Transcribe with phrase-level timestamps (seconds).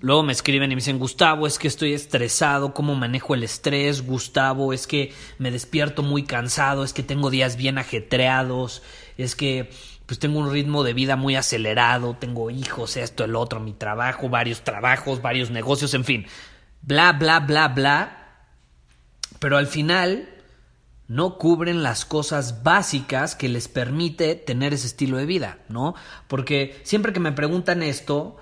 [0.00, 4.06] Luego me escriben y me dicen, Gustavo, es que estoy estresado, ¿cómo manejo el estrés?
[4.06, 8.82] Gustavo, es que me despierto muy cansado, es que tengo días bien ajetreados,
[9.16, 9.70] es que
[10.06, 14.28] pues tengo un ritmo de vida muy acelerado, tengo hijos, esto, el otro, mi trabajo,
[14.28, 16.26] varios trabajos, varios negocios, en fin,
[16.80, 18.46] bla, bla, bla, bla.
[19.40, 20.28] Pero al final
[21.08, 25.94] no cubren las cosas básicas que les permite tener ese estilo de vida, ¿no?
[26.28, 28.36] Porque siempre que me preguntan esto,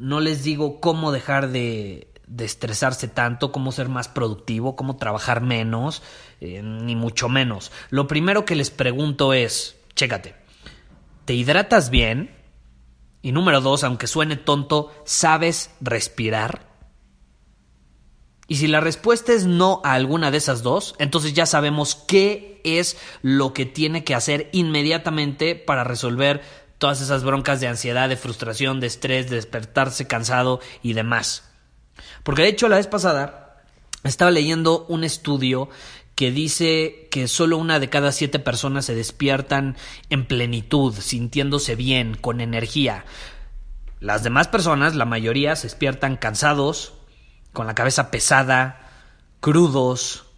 [0.00, 6.02] no les digo cómo dejar de, estresarse tanto, cómo ser más productivo, cómo trabajar menos,
[6.40, 7.70] eh, ni mucho menos.
[7.90, 10.34] Lo primero que les pregunto es, chécate,
[11.26, 12.34] ¿te hidratas bien?
[13.20, 16.70] Y número dos, aunque suene tonto, ¿sabes respirar?
[18.48, 22.60] Y si la respuesta es no a alguna de esas dos, entonces ya sabemos qué
[22.64, 26.40] es lo que tiene que hacer inmediatamente para resolver
[26.80, 31.44] todas esas broncas de ansiedad, de frustración, de estrés, de despertarse cansado y demás.
[32.22, 33.62] Porque de hecho la vez pasada
[34.02, 35.68] estaba leyendo un estudio
[36.14, 39.76] que dice que solo una de cada siete personas se despiertan
[40.08, 43.04] en plenitud, sintiéndose bien, con energía.
[44.00, 46.94] Las demás personas, la mayoría, se despiertan cansados,
[47.52, 48.88] con la cabeza pesada,
[49.40, 50.29] crudos,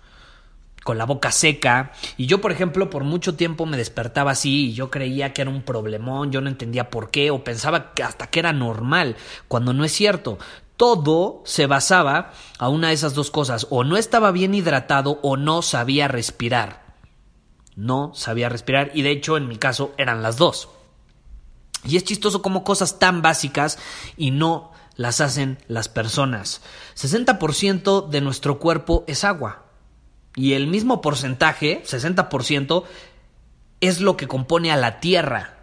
[0.83, 1.93] con la boca seca.
[2.17, 5.51] Y yo, por ejemplo, por mucho tiempo me despertaba así y yo creía que era
[5.51, 9.17] un problemón, yo no entendía por qué o pensaba que hasta que era normal,
[9.49, 10.39] cuando no es cierto.
[10.77, 15.37] Todo se basaba a una de esas dos cosas, o no estaba bien hidratado o
[15.37, 16.83] no sabía respirar.
[17.77, 20.69] No sabía respirar y de hecho en mi caso eran las dos.
[21.85, 23.79] Y es chistoso como cosas tan básicas
[24.17, 26.61] y no las hacen las personas.
[26.97, 29.62] 60% de nuestro cuerpo es agua.
[30.35, 32.85] Y el mismo porcentaje, 60%,
[33.81, 35.57] es lo que compone a la Tierra.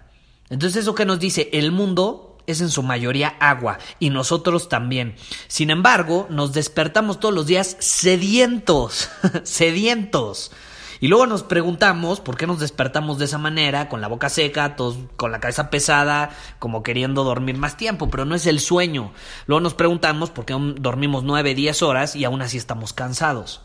[0.49, 5.15] Entonces eso que nos dice, el mundo es en su mayoría agua y nosotros también.
[5.47, 9.09] Sin embargo, nos despertamos todos los días sedientos,
[9.43, 10.51] sedientos.
[11.01, 14.75] Y luego nos preguntamos por qué nos despertamos de esa manera, con la boca seca,
[15.15, 19.13] con la cabeza pesada, como queriendo dormir más tiempo, pero no es el sueño.
[19.45, 23.61] Luego nos preguntamos por qué dormimos 9, 10 horas y aún así estamos cansados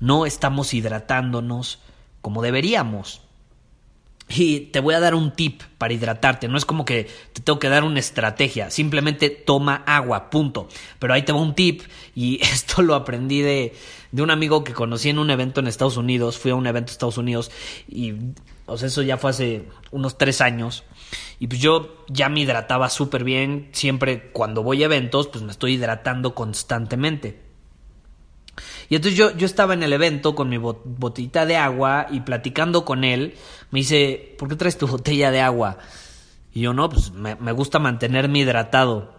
[0.00, 1.78] no estamos hidratándonos
[2.20, 3.22] como deberíamos.
[4.32, 6.46] Y te voy a dar un tip para hidratarte.
[6.46, 8.70] No es como que te tengo que dar una estrategia.
[8.70, 10.68] Simplemente toma agua, punto.
[11.00, 11.82] Pero ahí te va un tip.
[12.14, 13.74] Y esto lo aprendí de,
[14.12, 16.38] de un amigo que conocí en un evento en Estados Unidos.
[16.38, 17.50] Fui a un evento en Estados Unidos.
[17.88, 18.14] Y
[18.66, 20.84] o eso ya fue hace unos tres años.
[21.40, 23.68] Y pues yo ya me hidrataba súper bien.
[23.72, 27.49] Siempre cuando voy a eventos, pues me estoy hidratando constantemente.
[28.90, 32.84] Y entonces yo, yo estaba en el evento con mi botellita de agua y platicando
[32.84, 33.36] con él,
[33.70, 35.78] me dice, ¿por qué traes tu botella de agua?
[36.52, 39.14] Y yo, no, pues me, gusta mantenerme hidratado.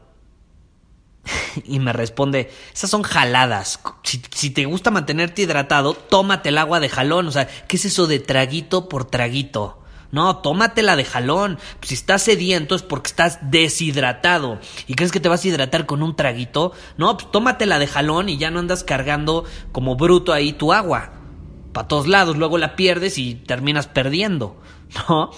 [1.63, 3.79] y me responde, esas son jaladas.
[4.03, 7.27] Si, si, te gusta mantenerte hidratado, tómate el agua de jalón.
[7.27, 9.80] O sea, ¿qué es eso de traguito por traguito?
[10.11, 11.57] No, tómatela de jalón.
[11.81, 14.59] Si estás sediento es porque estás deshidratado.
[14.87, 16.73] ¿Y crees que te vas a hidratar con un traguito?
[16.97, 21.13] No, pues tómatela de jalón y ya no andas cargando como bruto ahí tu agua.
[21.73, 24.57] Para todos lados, luego la pierdes y terminas perdiendo.
[25.09, 25.31] ¿No?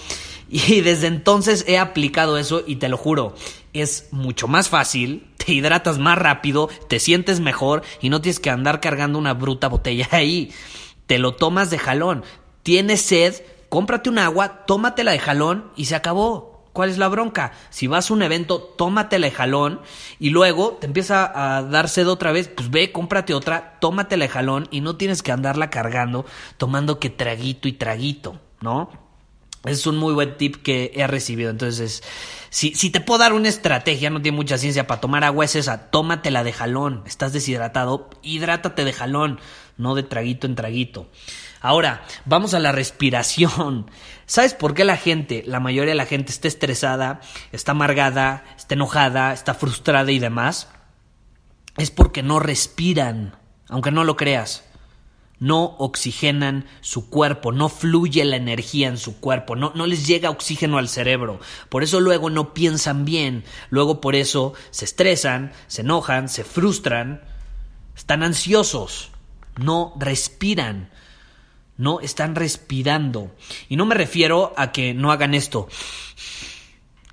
[0.48, 3.34] Y desde entonces he aplicado eso y te lo juro,
[3.72, 8.50] es mucho más fácil, te hidratas más rápido, te sientes mejor y no tienes que
[8.50, 10.52] andar cargando una bruta botella ahí.
[11.06, 12.24] Te lo tomas de jalón.
[12.62, 13.34] Tienes sed,
[13.74, 16.62] cómprate un agua, tómatela de jalón y se acabó.
[16.72, 17.50] ¿Cuál es la bronca?
[17.70, 19.80] Si vas a un evento, tómatela de jalón
[20.20, 24.28] y luego te empieza a dar sed otra vez, pues ve, cómprate otra, tómatela de
[24.28, 26.24] jalón y no tienes que andarla cargando
[26.56, 28.90] tomando que traguito y traguito, ¿no?
[29.64, 31.50] Es un muy buen tip que he recibido.
[31.50, 32.04] Entonces,
[32.50, 35.56] si, si te puedo dar una estrategia, no tiene mucha ciencia para tomar agua, es
[35.56, 35.90] esa.
[35.90, 37.02] Tómatela de jalón.
[37.06, 39.40] Estás deshidratado, hidrátate de jalón,
[39.78, 41.08] no de traguito en traguito.
[41.64, 43.90] Ahora, vamos a la respiración.
[44.26, 47.22] ¿Sabes por qué la gente, la mayoría de la gente está estresada,
[47.52, 50.68] está amargada, está enojada, está frustrada y demás?
[51.78, 53.38] Es porque no respiran,
[53.70, 54.64] aunque no lo creas
[55.40, 60.30] no oxigenan su cuerpo, no fluye la energía en su cuerpo, no, no, les llega
[60.30, 61.40] oxígeno al cerebro.
[61.68, 67.24] Por eso luego no piensan bien, luego por eso se estresan, se enojan, se frustran,
[67.96, 69.10] están ansiosos,
[69.58, 70.88] no respiran,
[71.76, 73.30] no están respirando.
[73.68, 75.68] Y no me refiero a que no hagan esto.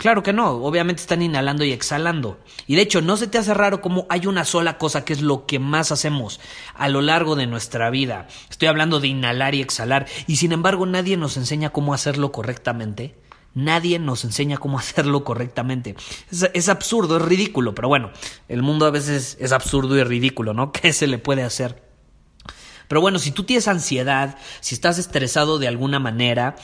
[0.01, 2.39] Claro que no, obviamente están inhalando y exhalando.
[2.65, 5.21] Y de hecho, no se te hace raro cómo hay una sola cosa que es
[5.21, 6.39] lo que más hacemos
[6.73, 8.27] a lo largo de nuestra vida.
[8.49, 10.07] Estoy hablando de inhalar y exhalar.
[10.25, 13.13] Y sin embargo, nadie nos enseña cómo hacerlo correctamente.
[13.53, 15.95] Nadie nos enseña cómo hacerlo correctamente.
[16.31, 18.09] Es, es, absurdo, es ridículo, pero bueno,
[18.47, 20.71] el mundo a veces es absurdo y ridículo, ¿no?
[20.71, 21.90] ¿Qué se le puede hacer?
[22.91, 26.57] Pero bueno, si tú tienes ansiedad, si estás estresado de alguna manera,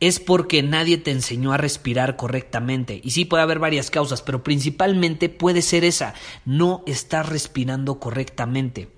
[0.00, 2.98] es porque nadie te enseñó a respirar correctamente.
[3.04, 6.14] Y sí puede haber varias causas, pero principalmente puede ser esa,
[6.46, 8.88] no estás respirando correctamente.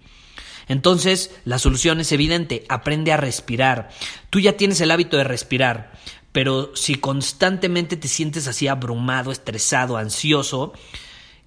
[0.69, 3.89] Entonces, la solución es evidente, aprende a respirar.
[4.31, 5.91] Tú ya tienes el hábito de respirar,
[6.31, 10.75] pero si constantemente te sientes así abrumado, estresado, ansioso,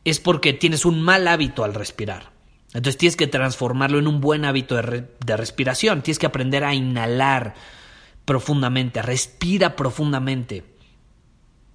[0.03, 2.30] es porque tienes un mal hábito al respirar.
[2.73, 6.73] Entonces tienes que transformarlo en un buen hábito de, de respiración, tienes que aprender a
[6.73, 7.53] inhalar
[8.25, 10.63] profundamente, respira profundamente.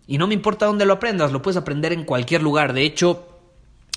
[0.07, 2.73] Y no me importa dónde lo aprendas, lo puedes aprender en cualquier lugar.
[2.73, 3.29] De hecho,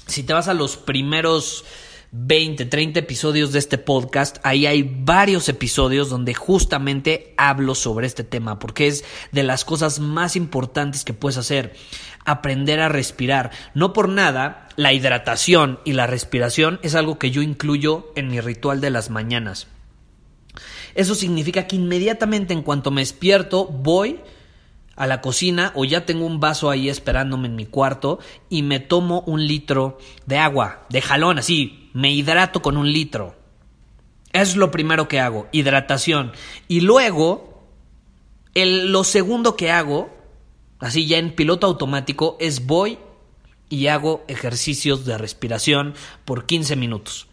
[0.08, 1.64] si te vas a los primeros
[2.12, 8.24] 20, 30 episodios de este podcast, ahí hay varios episodios donde justamente hablo sobre este
[8.24, 11.76] tema, porque es de las cosas más importantes que puedes hacer,
[12.26, 13.52] aprender a respirar.
[13.76, 18.40] No por nada, la hidratación y la respiración es algo que yo incluyo en mi
[18.40, 19.68] ritual de las mañanas.
[20.96, 24.22] Eso significa que inmediatamente en cuanto me despierto voy
[24.96, 28.80] a la cocina o ya tengo un vaso ahí esperándome en mi cuarto y me
[28.80, 33.36] tomo un litro de agua, de jalón, así, me hidrato con un litro.
[34.32, 36.32] Es lo primero que hago, hidratación.
[36.70, 37.66] Y luego,
[38.56, 40.10] lo segundo que hago,
[40.80, 42.98] así ya en piloto automático, es voy
[43.70, 45.94] y hago ejercicios de respiración
[46.26, 47.28] por 15 minutos.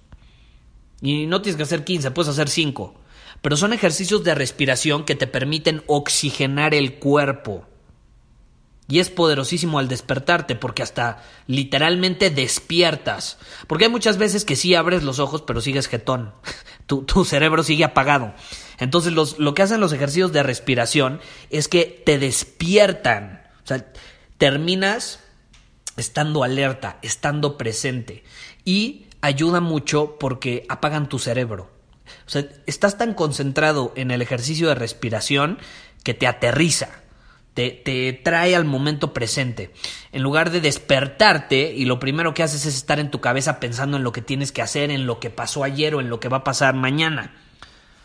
[1.01, 3.07] Y no tienes que hacer 15, puedes hacer 5
[3.47, 7.65] pero son ejercicios de respiración que te permiten oxigenar el cuerpo.
[8.89, 13.39] Y es poderosísimo al despertarte porque hasta literalmente despiertas.
[13.67, 16.35] Porque hay muchas veces que sí abres los ojos pero sigues jetón.
[16.87, 18.33] Tu, tu cerebro sigue apagado.
[18.79, 23.43] Entonces los, lo que hacen los ejercicios de respiración es que te despiertan.
[23.65, 23.93] O sea,
[24.39, 25.19] terminas
[25.97, 28.25] estando alerta, estando presente.
[28.65, 31.71] Y ayuda mucho porque apagan tu cerebro.
[32.27, 35.59] O sea, estás tan concentrado en el ejercicio de respiración
[36.05, 36.89] que te aterriza,
[37.55, 39.73] te, te, trae al momento presente.
[40.13, 43.97] En lugar de despertarte y lo primero que haces es estar en tu cabeza pensando
[43.97, 46.29] en lo que tienes que hacer, en lo que pasó ayer o en lo que
[46.29, 47.35] va a pasar mañana.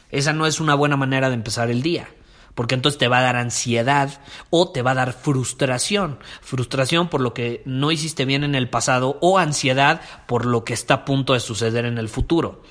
[0.09, 2.09] Esa no es una buena manera de empezar el día.
[2.55, 6.19] Porque entonces te va a dar ansiedad o te va a dar frustración.
[6.41, 10.73] Frustración por lo que no hiciste bien en el pasado o ansiedad por lo que
[10.73, 12.63] está a punto de suceder en el futuro.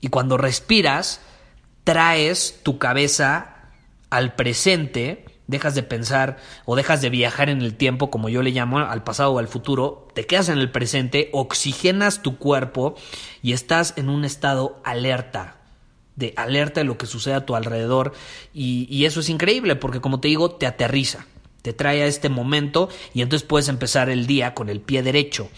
[0.00, 1.20] Y cuando respiras,
[1.84, 3.70] traes tu cabeza
[4.10, 8.50] al presente, dejas de pensar o dejas de viajar en el tiempo, como yo le
[8.50, 12.96] llamo, al pasado o al futuro, te quedas en el presente, oxigenas tu cuerpo
[13.42, 15.61] y estás en un estado alerta,
[16.16, 18.12] de alerta de lo que sucede a tu alrededor.
[18.52, 21.26] Y, eso es increíble porque, como te digo, te aterriza,
[21.62, 25.48] te trae a este momento y entonces puedes empezar el día con el pie derecho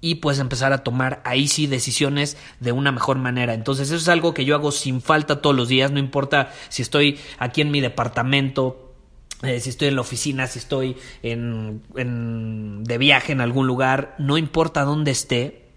[0.00, 3.52] y puedes empezar a tomar ahí sí decisiones de una mejor manera.
[3.54, 6.82] Entonces eso es algo que yo hago sin falta todos los días, no importa si
[6.82, 8.94] estoy aquí en mi departamento,
[9.42, 14.14] eh, si estoy en la oficina, si estoy en, en, de viaje en algún lugar,
[14.18, 15.68] no importa dónde esté,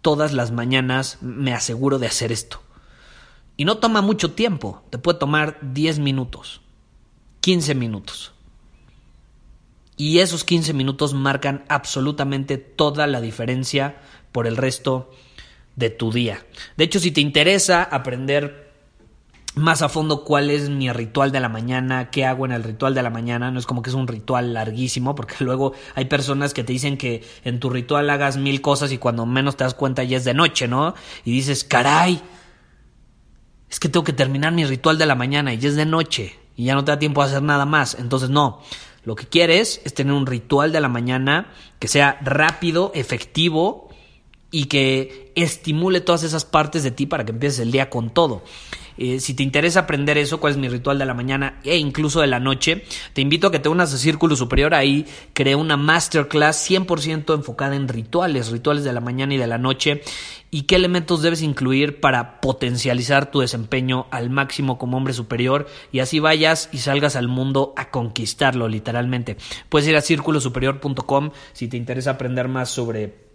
[0.00, 2.65] todas las mañanas me aseguro de hacer esto.
[3.56, 6.60] Y no toma mucho tiempo, te puede tomar 10 minutos,
[7.40, 8.32] 15 minutos.
[9.96, 13.96] Y esos 15 minutos marcan absolutamente toda la diferencia
[14.30, 15.10] por el resto
[15.74, 16.44] de tu día.
[16.76, 18.66] De hecho, si te interesa aprender
[19.56, 22.94] más a fondo cuál es mi ritual de la mañana, qué hago en el ritual
[22.94, 26.52] de la mañana, no es como que es un ritual larguísimo, porque luego hay personas
[26.52, 29.72] que te dicen que en tu ritual hagas mil cosas y cuando menos te das
[29.72, 30.94] cuenta ya es de noche, ¿no?
[31.24, 32.20] Y dices, caray,
[33.68, 36.38] es que tengo que terminar mi ritual de la mañana y ya es de noche.
[36.56, 37.96] y ya no te da tiempo a hacer nada más.
[37.98, 38.62] Entonces, no.
[39.04, 43.90] Lo que quieres es tener un ritual de la mañana que sea rápido, efectivo
[44.50, 48.42] y que estimule todas esas partes de ti para que empieces el día con todo.
[48.98, 52.20] Eh, si te interesa aprender eso, cuál es mi ritual de la mañana e incluso
[52.20, 54.74] de la noche, te invito a que te unas a Círculo Superior.
[54.74, 59.58] Ahí creé una masterclass 100% enfocada en rituales, rituales de la mañana y de la
[59.58, 60.02] noche
[60.50, 66.00] y qué elementos debes incluir para potencializar tu desempeño al máximo como hombre superior y
[66.00, 69.36] así vayas y salgas al mundo a conquistarlo literalmente.
[69.68, 73.25] Puedes ir a círculosuperior.com si te interesa aprender más sobre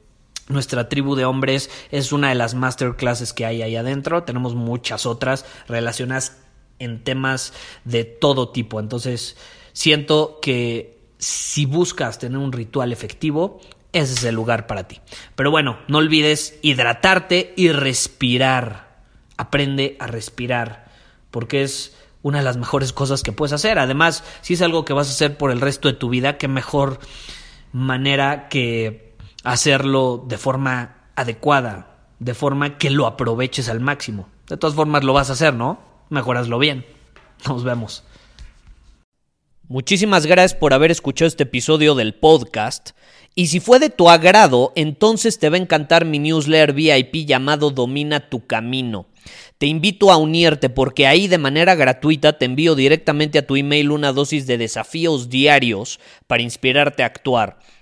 [0.52, 4.24] nuestra tribu de hombres es una de las masterclasses que hay ahí adentro.
[4.24, 6.38] Tenemos muchas otras relacionadas
[6.80, 7.54] en temas
[7.86, 8.80] de todo tipo.
[8.80, 9.38] Entonces,
[9.74, 13.60] siento que si buscas tener un ritual efectivo,
[13.94, 15.00] ese es el lugar para ti.
[15.36, 18.90] Pero bueno, no olvides hidratarte y respirar.
[19.38, 20.92] Aprende a respirar,
[21.30, 23.80] porque es una de las mejores cosas que puedes hacer.
[23.80, 26.48] Además, si es algo que vas a hacer por el resto de tu vida, qué
[26.48, 27.00] mejor
[27.72, 29.11] manera que
[29.44, 34.30] hacerlo de forma adecuada, de forma que lo aproveches al máximo.
[34.48, 35.80] De todas formas lo vas a hacer, ¿no?
[36.10, 36.86] Mejoraslo bien.
[37.48, 38.04] Nos vemos.
[39.68, 42.90] Muchísimas gracias por haber escuchado este episodio del podcast.
[43.36, 47.72] Y si fue de tu agrado, entonces te va a encantar mi newsletter VIP llamado
[47.72, 49.06] Domina tu Camino.
[49.58, 53.92] Te invito a unirte porque ahí de manera gratuita te envío directamente a tu email
[53.92, 57.60] una dosis de desafíos diarios para inspirarte a actuar.